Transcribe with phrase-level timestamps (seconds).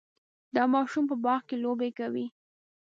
[0.55, 2.25] دا ماشوم په باغ کې لوبې کوي.